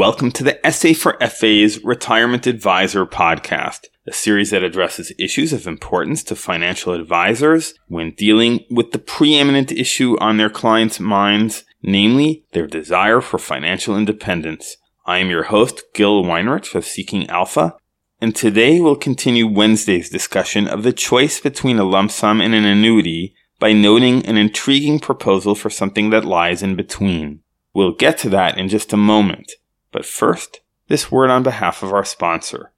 [0.00, 5.66] Welcome to the SA for FA's Retirement Advisor podcast, a series that addresses issues of
[5.66, 12.46] importance to financial advisors when dealing with the preeminent issue on their clients' minds, namely
[12.52, 14.78] their desire for financial independence.
[15.04, 17.76] I am your host, Gil Weinrich of Seeking Alpha,
[18.22, 22.64] and today we'll continue Wednesday's discussion of the choice between a lump sum and an
[22.64, 27.42] annuity by noting an intriguing proposal for something that lies in between.
[27.74, 29.52] We'll get to that in just a moment.
[29.92, 32.72] But first, this word on behalf of our sponsor.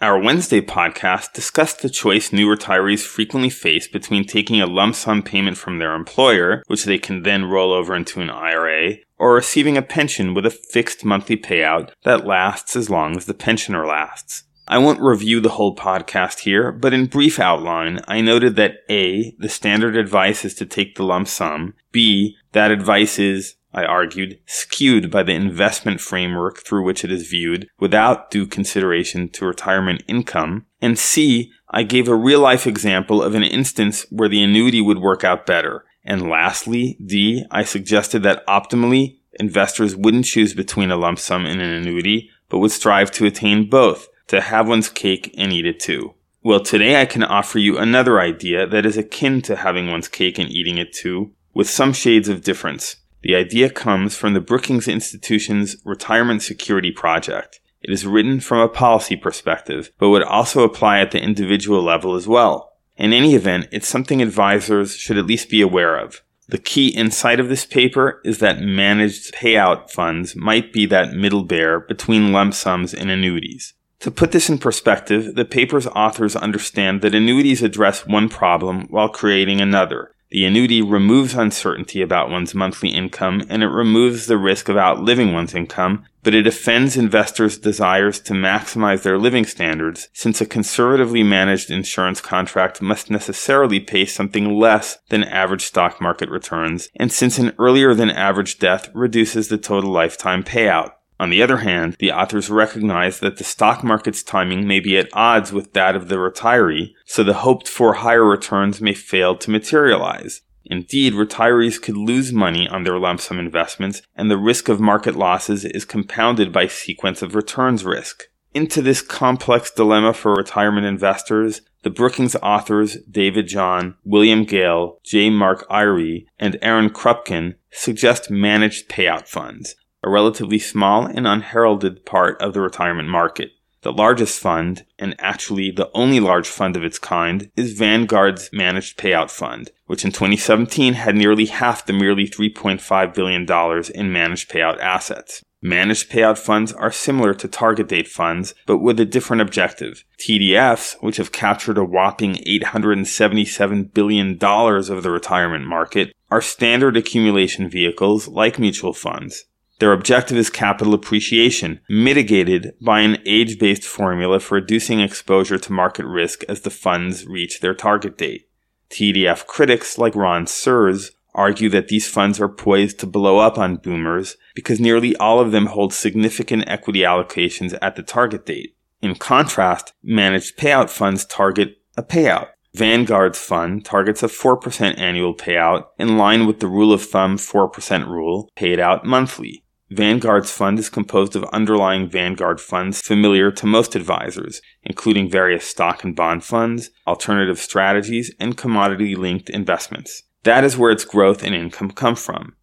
[0.00, 5.24] Our Wednesday podcast discussed the choice new retirees frequently face between taking a lump sum
[5.24, 9.76] payment from their employer, which they can then roll over into an IRA, or receiving
[9.76, 14.44] a pension with a fixed monthly payout that lasts as long as the pensioner lasts.
[14.68, 19.34] I won't review the whole podcast here, but in brief outline, I noted that A,
[19.38, 24.38] the standard advice is to take the lump sum, B, that advice is I argued,
[24.46, 30.02] skewed by the investment framework through which it is viewed without due consideration to retirement
[30.08, 30.66] income.
[30.80, 34.98] And C, I gave a real life example of an instance where the annuity would
[34.98, 35.84] work out better.
[36.04, 41.60] And lastly, D, I suggested that optimally, investors wouldn't choose between a lump sum and
[41.60, 45.78] an annuity, but would strive to attain both, to have one's cake and eat it
[45.78, 46.14] too.
[46.42, 50.38] Well, today I can offer you another idea that is akin to having one's cake
[50.38, 52.96] and eating it too, with some shades of difference.
[53.22, 57.60] The idea comes from the Brookings Institution's Retirement Security Project.
[57.80, 62.14] It is written from a policy perspective, but would also apply at the individual level
[62.14, 62.72] as well.
[62.96, 66.22] In any event, it's something advisors should at least be aware of.
[66.48, 71.44] The key insight of this paper is that managed payout funds might be that middle
[71.44, 73.74] bear between lump sums and annuities.
[74.00, 79.08] To put this in perspective, the paper's authors understand that annuities address one problem while
[79.08, 84.68] creating another, the annuity removes uncertainty about one's monthly income and it removes the risk
[84.68, 90.40] of outliving one's income, but it offends investors' desires to maximize their living standards since
[90.40, 96.90] a conservatively managed insurance contract must necessarily pay something less than average stock market returns,
[96.96, 100.90] and since an earlier than average death reduces the total lifetime payout.
[101.20, 105.08] On the other hand, the authors recognize that the stock market's timing may be at
[105.12, 109.50] odds with that of the retiree, so the hoped for higher returns may fail to
[109.50, 110.42] materialize.
[110.64, 115.16] Indeed, retirees could lose money on their lump sum investments, and the risk of market
[115.16, 118.24] losses is compounded by sequence of returns risk.
[118.54, 125.30] Into this complex dilemma for retirement investors, the Brookings authors David John, William Gale, J.
[125.30, 132.40] Mark Iwry, and Aaron Krupkin suggest managed payout funds, a relatively small and unheralded part
[132.40, 133.52] of the retirement market.
[133.82, 138.98] The largest fund, and actually the only large fund of its kind, is Vanguard's Managed
[138.98, 143.46] Payout Fund, which in 2017 had nearly half the merely $3.5 billion
[143.94, 145.44] in managed payout assets.
[145.62, 150.04] Managed payout funds are similar to target date funds, but with a different objective.
[150.18, 157.68] TDFs, which have captured a whopping $877 billion of the retirement market, are standard accumulation
[157.68, 159.46] vehicles like mutual funds.
[159.78, 165.72] Their objective is capital appreciation, mitigated by an age based formula for reducing exposure to
[165.72, 168.48] market risk as the funds reach their target date.
[168.90, 173.76] TDF critics like Ron Surz argue that these funds are poised to blow up on
[173.76, 178.74] boomers because nearly all of them hold significant equity allocations at the target date.
[179.00, 182.48] In contrast, managed payout funds target a payout.
[182.74, 188.06] Vanguard's fund targets a 4% annual payout in line with the rule of thumb 4%
[188.08, 189.64] rule paid out monthly.
[189.90, 196.04] Vanguard's fund is composed of underlying Vanguard funds familiar to most advisors, including various stock
[196.04, 200.24] and bond funds, alternative strategies, and commodity linked investments.
[200.42, 202.54] That is where its growth and income come from.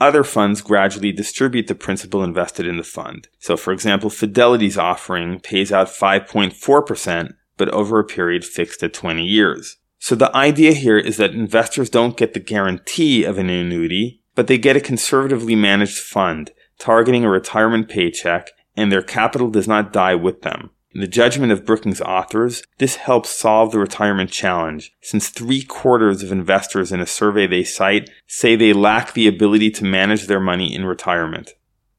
[0.00, 3.28] Other funds gradually distribute the principal invested in the fund.
[3.38, 9.24] So, for example, Fidelity's offering pays out 5.4%, but over a period fixed at 20
[9.24, 9.76] years.
[10.00, 14.48] So the idea here is that investors don't get the guarantee of an annuity, but
[14.48, 16.50] they get a conservatively managed fund
[16.82, 20.70] targeting a retirement paycheck, and their capital does not die with them.
[20.92, 26.24] In the judgment of Brookings authors, this helps solve the retirement challenge, since three quarters
[26.24, 30.40] of investors in a survey they cite say they lack the ability to manage their
[30.40, 31.52] money in retirement.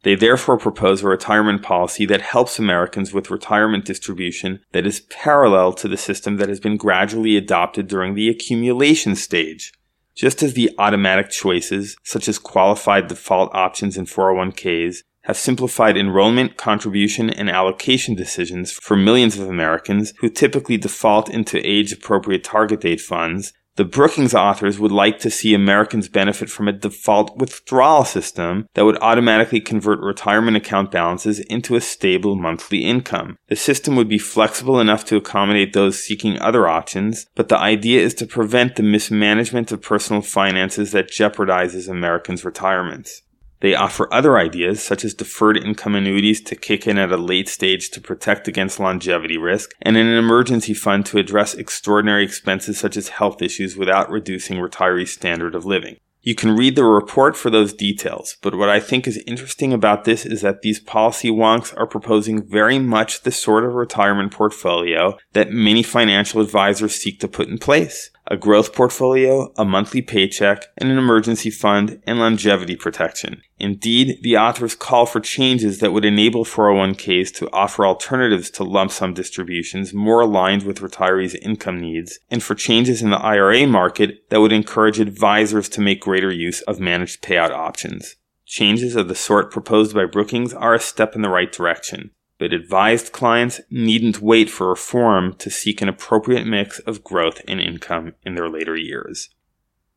[0.03, 5.71] They therefore propose a retirement policy that helps Americans with retirement distribution that is parallel
[5.73, 9.71] to the system that has been gradually adopted during the accumulation stage.
[10.15, 16.57] Just as the automatic choices, such as qualified default options in 401ks, have simplified enrollment,
[16.57, 22.81] contribution, and allocation decisions for millions of Americans who typically default into age appropriate target
[22.81, 28.05] date funds, The Brookings authors would like to see Americans benefit from a default withdrawal
[28.05, 33.39] system that would automatically convert retirement account balances into a stable monthly income.
[33.47, 38.01] The system would be flexible enough to accommodate those seeking other options, but the idea
[38.01, 43.22] is to prevent the mismanagement of personal finances that jeopardizes Americans' retirements.
[43.63, 47.47] They offer other ideas, such as deferred income annuities to kick in at a late
[47.47, 52.97] stage to protect against longevity risk, and an emergency fund to address extraordinary expenses such
[52.97, 55.95] as health issues without reducing retirees' standard of living.
[56.21, 60.03] You can read the report for those details, but what I think is interesting about
[60.03, 65.17] this is that these policy wonks are proposing very much the sort of retirement portfolio
[65.31, 70.65] that many financial advisors seek to put in place a growth portfolio, a monthly paycheck,
[70.77, 73.41] and an emergency fund, and longevity protection.
[73.59, 78.91] Indeed, the authors call for changes that would enable 401ks to offer alternatives to lump
[78.91, 84.29] sum distributions more aligned with retirees' income needs, and for changes in the IRA market
[84.29, 88.15] that would encourage advisors to make greater use of managed payout options.
[88.45, 92.53] Changes of the sort proposed by Brookings are a step in the right direction but
[92.53, 98.13] advised clients needn't wait for reform to seek an appropriate mix of growth and income
[98.23, 99.29] in their later years.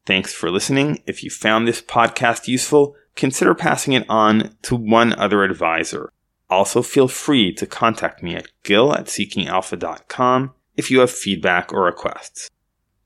[0.04, 1.02] Thanks for listening.
[1.06, 6.12] If you found this podcast useful, consider passing it on to one other advisor.
[6.48, 11.82] Also, feel free to contact me at gil at seekingalpha.com if you have feedback or
[11.82, 12.48] requests.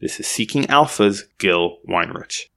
[0.00, 2.49] This is Seeking Alpha's Gil Weinrich.